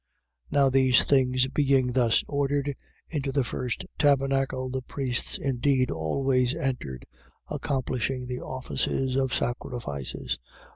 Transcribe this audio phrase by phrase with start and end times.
[0.51, 0.51] 9:6.
[0.59, 2.75] Now these things being thus ordered,
[3.11, 7.05] into the first tabernacle, the priests indeed always entered,
[7.49, 10.39] accomplishing the offices of sacrifices.